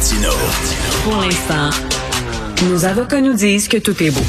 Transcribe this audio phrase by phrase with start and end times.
[0.00, 0.30] Martino.
[1.04, 1.68] Pour l'instant,
[2.68, 4.20] nos avocats nous que tout est beau.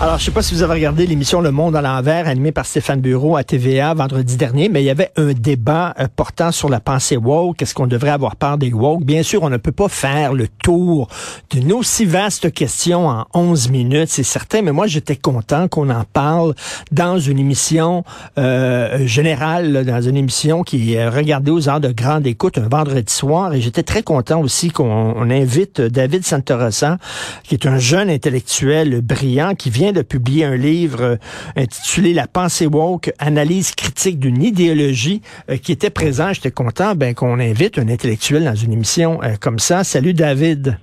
[0.00, 2.66] Alors, je sais pas si vous avez regardé l'émission Le Monde à l'envers, animée par
[2.66, 6.68] Stéphane Bureau à TVA vendredi dernier, mais il y avait un débat euh, portant sur
[6.68, 7.62] la pensée woke.
[7.62, 9.04] Est-ce qu'on devrait avoir peur des woke?
[9.04, 11.08] Bien sûr, on ne peut pas faire le tour
[11.50, 16.04] d'une aussi vaste question en 11 minutes, c'est certain, mais moi, j'étais content qu'on en
[16.04, 16.54] parle
[16.92, 18.04] dans une émission
[18.36, 23.12] euh, générale, dans une émission qui est regardée aux heures de grande écoute un vendredi
[23.12, 26.98] soir, et j'étais très content aussi qu'on invite David Santorosa,
[27.42, 31.16] qui est un jeune intellectuel brillant, qui vient de publier un livre euh,
[31.56, 36.32] intitulé La pensée woke, analyse critique d'une idéologie euh, qui était présent.
[36.32, 39.84] J'étais content ben, qu'on invite un intellectuel dans une émission euh, comme ça.
[39.84, 40.78] Salut David.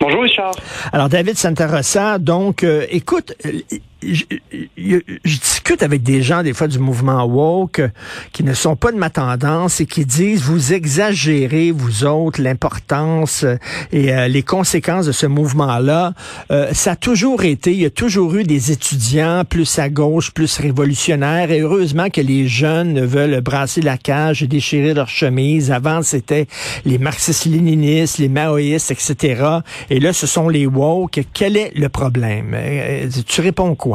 [0.00, 0.52] Bonjour Richard.
[0.92, 3.34] Alors David Santarossa, donc écoute,
[4.02, 4.24] je,
[5.24, 7.82] discute avec des gens des fois du mouvement woke
[8.32, 13.44] qui ne sont pas de ma tendance et qui disent vous exagérez vous autres l'importance
[13.44, 13.56] euh,
[13.92, 16.14] et euh, les conséquences de ce mouvement-là.
[16.50, 20.32] Euh, ça a toujours été, il y a toujours eu des étudiants plus à gauche,
[20.32, 25.70] plus révolutionnaires et heureusement que les jeunes veulent brasser la cage et déchirer leur chemise.
[25.70, 26.46] Avant c'était
[26.84, 29.44] les marxistes-léninistes, les maoïstes, etc.
[29.90, 31.20] Et là ce sont les woke.
[31.32, 32.56] Quel est le problème?
[33.26, 33.91] Tu réponds quoi?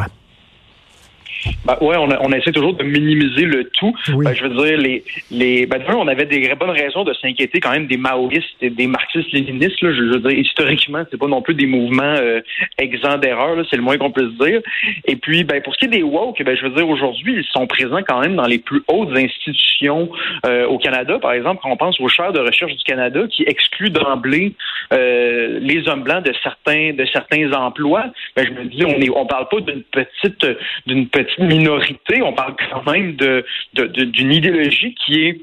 [1.66, 3.94] Ben, ouais, on, on, essaie toujours de minimiser le tout.
[4.10, 7.72] Ben, je veux dire, les, les, ben, on avait des bonnes raisons de s'inquiéter quand
[7.72, 9.78] même des maoïstes et des marxistes-léninistes.
[9.82, 12.42] Je, je, veux dire, historiquement, c'est pas non plus des mouvements euh,
[12.78, 13.58] exempts d'erreurs.
[13.70, 14.62] C'est le moins qu'on puisse dire.
[15.06, 17.46] Et puis, ben, pour ce qui est des woke, ben, je veux dire, aujourd'hui, ils
[17.52, 20.10] sont présents quand même dans les plus hautes institutions
[20.46, 21.20] euh, au Canada.
[21.20, 24.54] Par exemple, quand on pense aux chaires de recherche du Canada qui excluent d'emblée
[24.94, 29.10] euh, les hommes blancs de certains de certains emplois, ben, je me dis, on est,
[29.10, 30.46] on parle pas d'une petite
[30.86, 32.22] d'une petite minorité.
[32.22, 35.42] On parle quand même de, d'une idéologie qui est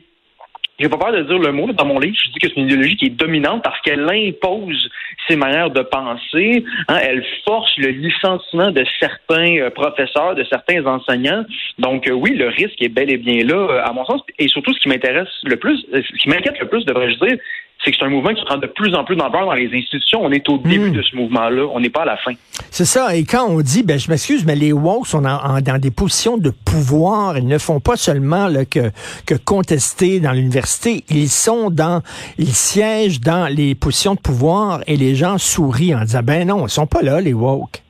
[0.80, 2.16] j'ai pas peur de dire le mot dans mon livre.
[2.20, 4.90] Je dis que c'est une idéologie qui est dominante parce qu'elle impose
[5.28, 6.64] ses manières de penser.
[6.88, 6.98] Hein.
[7.00, 11.44] elle force le licenciement de certains euh, professeurs, de certains enseignants.
[11.78, 14.22] Donc euh, oui, le risque est bel et bien là, à mon sens.
[14.40, 17.38] Et surtout, ce qui m'intéresse le plus, ce qui m'inquiète le plus, devrais-je dire,
[17.84, 20.20] c'est que c'est un mouvement qui prend de plus en plus d'ampleur dans les institutions.
[20.22, 20.94] On est au début hmm.
[20.94, 22.32] de ce mouvement-là, on n'est pas à la fin.
[22.70, 23.14] C'est ça.
[23.14, 26.50] Et quand on dit, ben je m'excuse, mais les woke sont dans des positions de
[26.50, 27.36] pouvoir.
[27.36, 28.90] Ils ne font pas seulement que,
[29.26, 31.04] que contester dans l'université.
[31.10, 32.02] Ils sont dans,
[32.38, 36.66] ils siègent dans les positions de pouvoir et les gens sourient en disant, ben non,
[36.66, 37.82] ils sont pas là, les woke.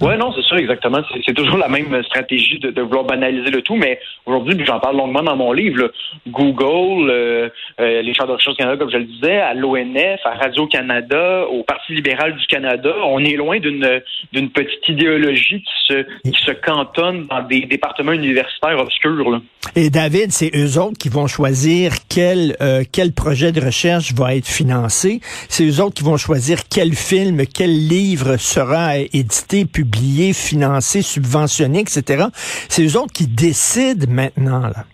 [0.00, 1.00] Oui, non, c'est sûr, exactement.
[1.26, 4.96] C'est toujours la même stratégie de, de vouloir banaliser le tout, mais aujourd'hui, j'en parle
[4.96, 5.92] longuement dans mon livre,
[6.26, 7.48] Google, euh,
[7.80, 11.46] euh, les chars de recherche du Canada, comme je le disais, à l'ONF, à Radio-Canada,
[11.50, 14.00] au Parti libéral du Canada, on est loin d'une
[14.32, 19.30] d'une petite idéologie qui se, qui se cantonne dans des départements universitaires obscurs.
[19.30, 19.40] Là.
[19.76, 24.34] Et David, c'est eux autres qui vont choisir quel, euh, quel projet de recherche va
[24.34, 25.20] être financé.
[25.48, 31.02] C'est eux autres qui vont choisir quel film, quel livre sera édité, publié publié, financé,
[31.02, 32.26] subventionné, etc.
[32.68, 34.60] C'est eux autres qui décident maintenant.
[34.60, 34.84] Là.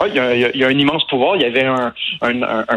[0.00, 1.34] Oui, il y, a, un immense pouvoir.
[1.36, 1.92] Il y avait un,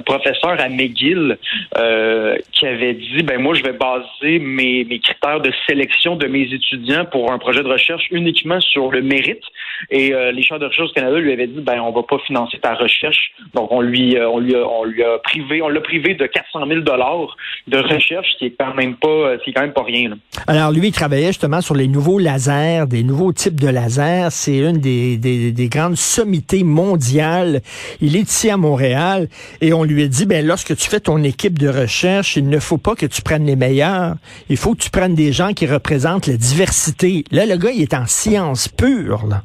[0.01, 1.37] professeur à McGill
[1.77, 6.43] euh, qui avait dit ben moi je vais baser mes, critères de sélection de mes
[6.51, 9.43] étudiants pour un projet de recherche uniquement sur le mérite.
[9.91, 12.17] Et euh, les champs de recherche du Canada lui avaient dit ben on va pas
[12.25, 13.31] financer ta recherche.
[13.53, 16.25] Donc on lui euh, on lui a, on lui a privé on l'a privé de
[16.25, 17.35] 400 000 dollars
[17.67, 20.17] de recherche, ce qui est quand même pas rien.
[20.47, 24.31] Alors lui il travaillait justement sur les nouveaux lasers, des nouveaux types de lasers.
[24.31, 29.27] C'est une des grandes sommités mondiales il est ici à Montréal
[29.61, 32.59] et on lui a dit, ben, lorsque tu fais ton équipe de recherche, il ne
[32.59, 34.15] faut pas que tu prennes les meilleurs.
[34.49, 37.23] Il faut que tu prennes des gens qui représentent la diversité.
[37.31, 39.43] Là, le gars, il est en science pure, là.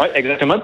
[0.00, 0.56] Oui, exactement.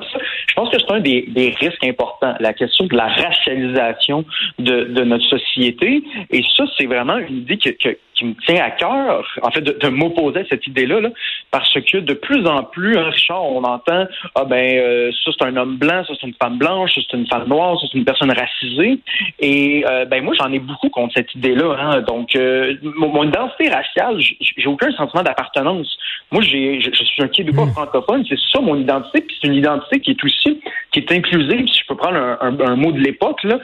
[0.49, 4.25] Je pense que c'est un des, risques importants, la question de la racialisation
[4.59, 6.03] de, notre société.
[6.31, 9.89] Et ça, c'est vraiment une idée que, qui me tient à cœur, en fait, de,
[9.89, 11.09] m'opposer à cette idée-là,
[11.51, 15.47] parce que de plus en plus, hein, Richard, on entend ah ben euh, ça c'est
[15.47, 17.99] un homme blanc, ça c'est une femme blanche, ça c'est une femme noire, ça c'est
[17.99, 19.01] une personne racisée.
[19.41, 21.77] Et euh, ben moi j'en ai beaucoup contre cette idée-là.
[21.79, 22.03] Hein.
[22.03, 25.97] Donc euh, mon, identité raciale, j'ai aucun sentiment d'appartenance.
[26.31, 27.73] Moi j'ai je, suis un Québécois hmm.
[27.73, 30.61] francophone, c'est ça mon identité, puis c'est une identité qui est aussi
[30.93, 31.67] qui est inclusive.
[31.69, 33.59] Si je peux prendre un, mot de l'époque là,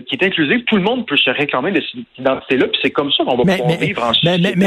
[0.00, 3.12] qui est inclusive, tout le monde peut se réclamer de cette identité-là, puis c'est comme
[3.12, 3.81] ça qu'on va pouvoir mais,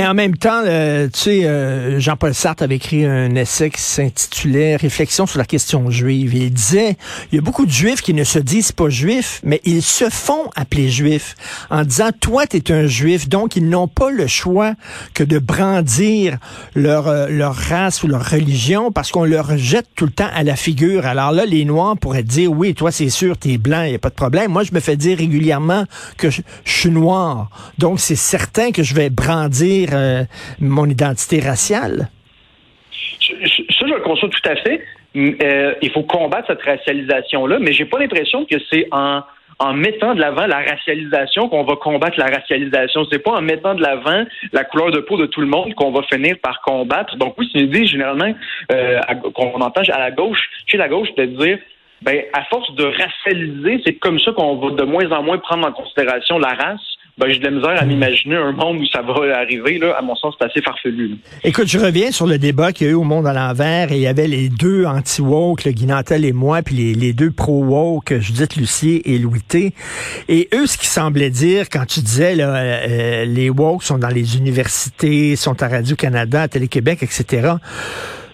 [0.05, 4.75] en même temps, euh, tu sais, euh, Jean-Paul Sartre avait écrit un essai qui s'intitulait
[4.75, 6.33] Réflexion sur la question juive.
[6.33, 6.97] il disait,
[7.31, 10.09] il y a beaucoup de juifs qui ne se disent pas juifs, mais ils se
[10.09, 11.35] font appeler juifs
[11.69, 14.73] en disant, toi, tu es un juif, donc ils n'ont pas le choix
[15.13, 16.37] que de brandir
[16.75, 20.43] leur, euh, leur race ou leur religion parce qu'on leur jette tout le temps à
[20.43, 21.05] la figure.
[21.05, 23.95] Alors là, les Noirs pourraient dire, oui, toi, c'est sûr, tu es blanc, il n'y
[23.95, 24.51] a pas de problème.
[24.51, 25.85] Moi, je me fais dire régulièrement
[26.17, 27.49] que je, suis noir.
[27.77, 30.23] Donc, c'est certain que je vais brandir euh,
[30.59, 32.09] mon identité raciale.
[33.19, 34.81] Ça, je le conçois tout à fait.
[35.15, 40.19] Euh, il faut combattre cette racialisation-là, mais j'ai pas l'impression que c'est en mettant de
[40.19, 43.05] l'avant la racialisation qu'on va combattre la racialisation.
[43.09, 45.91] C'est pas en mettant de l'avant la couleur de peau de tout le monde qu'on
[45.91, 47.15] va finir par combattre.
[47.15, 48.33] Donc oui, c'est une idée généralement
[48.71, 48.99] euh,
[49.33, 51.59] qu'on entend à la gauche, chez la gauche, de dire
[52.01, 55.67] ben à force de racialiser, c'est comme ça qu'on va de moins en moins prendre
[55.67, 59.01] en considération la race ben, j'ai de la misère à m'imaginer un monde où ça
[59.01, 59.77] va arriver.
[59.77, 59.95] Là.
[59.97, 61.17] À mon sens, c'est assez farfelu.
[61.45, 63.95] Écoute, je reviens sur le débat qu'il y a eu au Monde à l'envers et
[63.95, 68.57] il y avait les deux anti-woke, le Guinantel et moi, puis les, deux pro-woke, Judith
[68.57, 69.73] Lucier et Louis T.
[70.27, 74.09] Et eux, ce qui semblait dire, quand tu disais là, euh, les woke sont dans
[74.09, 77.53] les universités, sont à Radio-Canada, à Télé-Québec, etc.,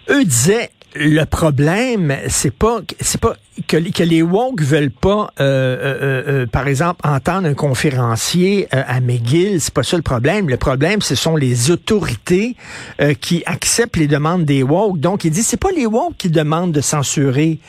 [0.10, 3.36] eux disaient le problème, c'est pas c'est pas
[3.68, 9.00] que, que, les woke veulent pas, euh, euh, euh, par exemple, entendre un conférencier à
[9.00, 9.62] McGill.
[9.62, 10.50] C'est pas ça le problème.
[10.50, 12.56] Le problème, ce sont les autorités
[13.22, 15.00] qui acceptent les demandes des woke.
[15.00, 17.60] Donc, il dit c'est pas les woke qui demandent de censurer.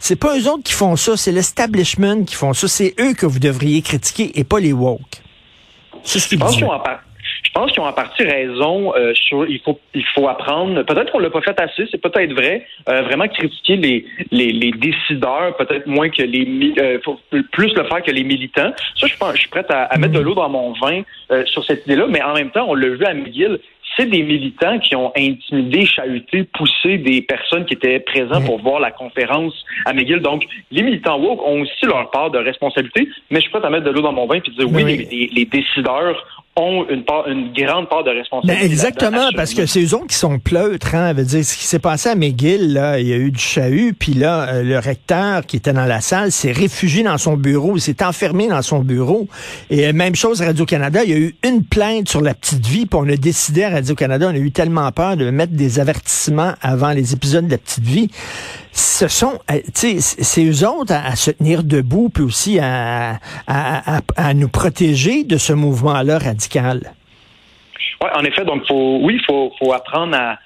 [0.00, 1.16] C'est pas eux autres qui font ça.
[1.16, 2.68] C'est l'establishment qui font ça.
[2.68, 5.22] C'est eux que vous devriez critiquer et pas les woke.
[6.02, 6.64] C'est ce qu'il dit.
[7.54, 10.84] Je pense qu'ils ont en partie raison euh, sur il faut il faut apprendre.
[10.84, 12.66] Peut-être qu'on l'a pas fait assez, c'est peut-être vrai.
[12.88, 17.20] Euh, vraiment critiquer les, les, les décideurs, peut-être moins que les euh, faut
[17.52, 18.72] plus le faire que les militants.
[18.96, 21.62] Ça, je pense, je suis prêt à, mettre de l'eau dans mon vin euh, sur
[21.64, 22.06] cette idée-là.
[22.08, 23.58] Mais en même temps, on l'a vu à McGill,
[23.96, 28.80] c'est des militants qui ont intimidé, chahuté, poussé des personnes qui étaient présentes pour voir
[28.80, 29.54] la conférence
[29.84, 30.20] à McGill.
[30.20, 33.68] Donc, les militants woke ont aussi leur part de responsabilité, mais je suis prêt à
[33.68, 37.26] mettre de l'eau dans mon vin et dire oui, Les, les, décideurs ont une, part,
[37.28, 38.60] une grande part de responsabilité.
[38.60, 40.94] Ben exactement, parce que c'est eux autres qui sont pleutres.
[40.94, 43.40] Hein, veut dire, ce qui s'est passé à McGill, là, il y a eu du
[43.40, 47.38] chahut, puis là, euh, le recteur qui était dans la salle s'est réfugié dans son
[47.38, 49.28] bureau, il s'est enfermé dans son bureau.
[49.70, 52.66] Et euh, même chose à Radio-Canada, il y a eu une plainte sur la petite
[52.66, 55.80] vie, puis on a décidé à Radio-Canada, on a eu tellement peur de mettre des
[55.80, 58.10] avertissements avant les épisodes de la petite vie
[58.72, 63.18] ce sont, euh, tu sais, c'est eux autres à, se tenir debout, puis aussi à,
[63.46, 66.80] à, à, nous protéger de ce mouvement-là radical.
[68.00, 70.38] Oui, en effet, donc faut, oui, il faut, faut apprendre à,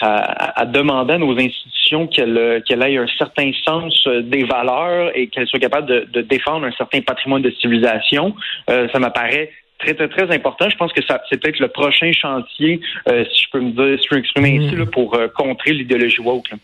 [0.00, 5.28] à, demander à nos institutions qu'elles qu'elles aient un certain sens euh, des valeurs et
[5.28, 8.34] qu'elles soient capables de, de, défendre un certain patrimoine de civilisation.
[8.70, 10.68] Euh, ça m'apparaît très, très, très important.
[10.68, 13.98] Je pense que ça, c'est peut-être le prochain chantier, euh, si je peux me dire,
[13.98, 16.50] si je peux m'exprimer ainsi, là, pour contrer l'idéologie woke.
[16.50, 16.56] Là.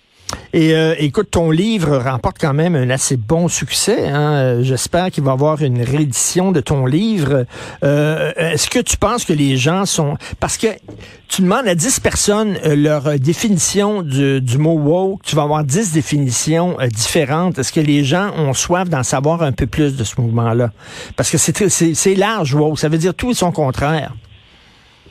[0.55, 4.09] Et euh, écoute, ton livre remporte quand même un assez bon succès.
[4.09, 4.33] Hein?
[4.33, 7.47] Euh, j'espère qu'il va y avoir une réédition de ton livre.
[7.83, 10.17] Euh, est-ce que tu penses que les gens sont...
[10.41, 10.67] Parce que
[11.29, 16.77] tu demandes à 10 personnes leur définition du, mot woke, tu vas avoir 10 définitions
[16.91, 17.59] différentes.
[17.59, 20.71] Est-ce que les gens ont soif d'en savoir un peu plus de ce mouvement-là?
[21.17, 22.79] Parce que c'est large, woke.
[22.79, 24.13] Ça veut dire tout et son contraire.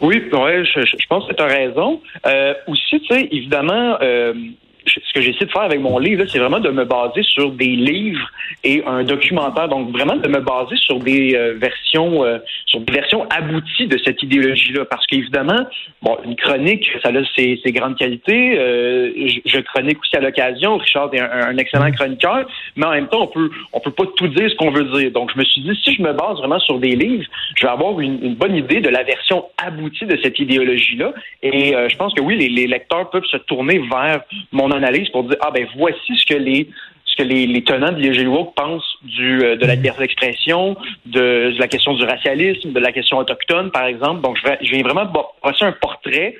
[0.02, 2.00] Oui, ouais, je, je pense que tu as raison.
[2.68, 3.98] aussi, tu sais, évidemment
[4.94, 7.76] ce que j'essaie de faire avec mon livre, c'est vraiment de me baser sur des
[7.76, 8.30] livres
[8.64, 9.70] et un documentaire.
[9.70, 13.98] Donc, vraiment de me baser sur des euh, versions, euh, sur des versions abouties de
[14.04, 14.86] cette idéologie-là.
[14.86, 15.66] Parce qu'évidemment,
[16.02, 18.58] bon, une chronique, ça a ses, grandes qualités.
[18.58, 19.12] Euh,
[19.46, 20.78] je, chronique aussi à l'occasion.
[20.78, 22.46] Richard est un, excellent chroniqueur,
[22.76, 25.12] mais en même temps, on peut, on peut pas tout dire ce qu'on veut dire.
[25.12, 27.72] Donc, je me suis dit, si je me base vraiment sur des livres, je vais
[27.72, 31.14] avoir une, une bonne idée de la version aboutie de cette idéologie-là.
[31.44, 35.24] Et je pense que oui, les, les lecteurs peuvent se tourner vers mon analyse pour
[35.24, 36.70] dire ah ben voici ce que les
[37.06, 41.68] ce que les, tenants de l'IGE pensent du, euh, de la liberté d'expression, de, la
[41.68, 44.22] question du racialisme, de la question autochtone, par exemple.
[44.22, 46.36] Donc, je, vais, je viens vraiment brosser un portrait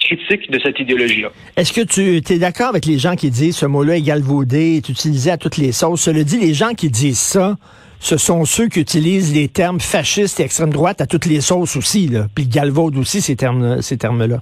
[0.00, 1.28] critique de cette idéologie-là.
[1.56, 4.88] Est-ce que tu es d'accord avec les gens qui disent ce mot-là est galvaudé, est
[4.88, 6.02] utilisé à toutes les sauces?
[6.02, 7.56] Cela dit, les gens qui disent ça,
[8.00, 11.76] ce sont ceux qui utilisent les termes fascistes et extrême droite à toutes les sauces
[11.76, 12.26] aussi, là.
[12.34, 13.82] Puis galvaude aussi, ces termes-là.
[13.82, 14.40] Ces termes-là.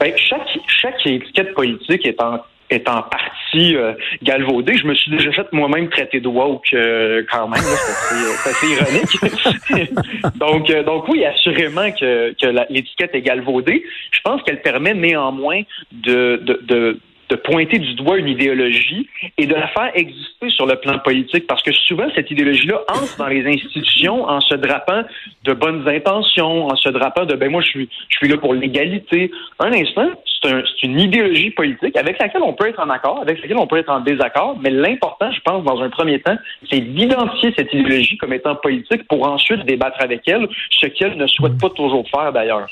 [0.00, 0.40] Ben, chaque,
[0.84, 4.76] chaque étiquette politique est en est en partie euh, galvaudée.
[4.76, 7.60] Je me suis déjà fait moi-même traiter de woke euh, quand même.
[7.60, 9.90] C'est assez ironique.
[10.36, 13.84] donc, euh, donc oui, assurément que, que l'étiquette est galvaudée.
[14.10, 15.62] Je pense qu'elle permet néanmoins
[15.92, 16.98] de, de, de
[17.30, 21.46] de pointer du doigt une idéologie et de la faire exister sur le plan politique,
[21.46, 25.02] parce que souvent cette idéologie-là entre dans les institutions en se drapant
[25.44, 28.54] de bonnes intentions, en se drapant de ben moi je suis je suis là pour
[28.54, 29.30] l'égalité.
[29.58, 30.10] Un instant,
[30.44, 33.78] c'est une idéologie politique avec laquelle on peut être en accord, avec laquelle on peut
[33.78, 36.36] être en désaccord, mais l'important, je pense, dans un premier temps,
[36.70, 41.26] c'est d'identifier cette idéologie comme étant politique pour ensuite débattre avec elle, ce qu'elle ne
[41.26, 42.66] souhaite pas toujours faire d'ailleurs.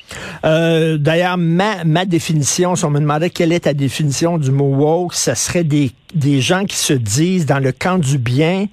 [0.45, 5.15] Euh, d'ailleurs, ma, définition, si on me demandait quelle est ta définition du mot woke,
[5.15, 5.91] ça serait des,
[6.41, 8.67] gens qui se disent dans le camp du bien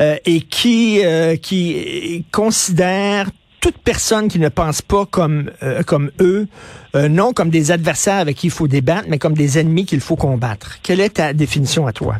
[0.00, 3.26] euh, et qui, euh, qui considèrent
[3.66, 6.46] toute personne qui ne pense pas comme, euh, comme eux,
[6.94, 9.98] euh, non comme des adversaires avec qui il faut débattre, mais comme des ennemis qu'il
[9.98, 10.76] faut combattre.
[10.84, 12.14] Quelle est ta définition à toi?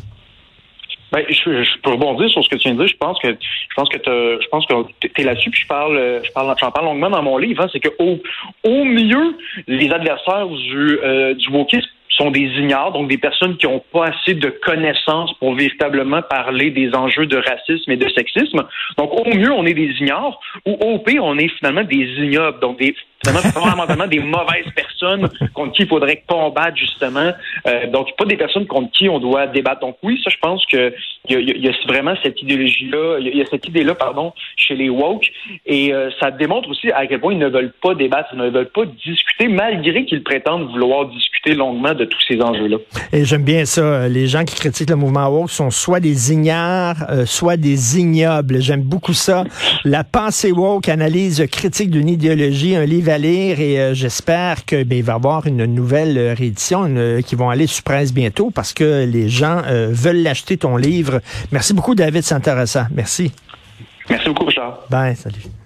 [1.13, 2.89] Ben, je, je, peux rebondir sur ce que tu viens de dire.
[2.89, 4.75] Je pense que je pense que je pense que
[5.07, 5.51] t'es là-dessus.
[5.51, 7.63] Puis je parle, je parle, j'en parle longuement dans mon livre.
[7.63, 8.19] Hein, c'est que au,
[8.65, 9.37] au mieux,
[9.69, 11.87] les adversaires du euh, du wokisme
[12.17, 16.71] sont des ignares, donc des personnes qui n'ont pas assez de connaissances pour véritablement parler
[16.71, 18.65] des enjeux de racisme et de sexisme.
[18.99, 22.61] Donc, au mieux, on est des ignares, ou au pire, on est finalement des ignobles,
[22.61, 22.95] donc des
[23.25, 27.33] fondamentalement des mauvaises personnes contre qui il faudrait combattre justement.
[27.67, 29.81] Euh, donc pas des personnes contre qui on doit débattre.
[29.81, 30.93] Donc oui, ça je pense que
[31.29, 34.77] il y, a, vraiment cette idéologie là, il y, a cette idée là pardon chez
[34.77, 35.27] les woke
[35.67, 38.51] et euh, ça démontre aussi à quel point ils ne veulent pas débattre, ils ne
[38.51, 42.77] veulent pas discuter malgré qu'ils prétendent vouloir discuter longuement de tous ces enjeux là.
[43.13, 44.09] Et j'aime bien ça.
[44.09, 48.61] Les gens qui critiquent le mouvement woke sont soit des ignares, euh, soit des ignobles.
[48.61, 49.45] J'aime beaucoup ça.
[49.85, 54.83] La pensée woke, analyse critique d'une idéologie, un livre à lire et euh, j'espère que
[54.83, 56.87] ben, il va y avoir une nouvelle euh, réédition
[57.25, 61.21] qui vont aller sur presse bientôt parce que les gens euh, veulent l'acheter ton livre.
[61.53, 62.89] Merci beaucoup David Santarassa.
[62.93, 63.33] Merci.
[64.09, 64.81] Merci beaucoup Richard.
[64.91, 65.47] Bye, salut.